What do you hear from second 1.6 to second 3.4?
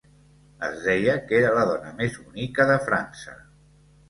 dona més bonica de França.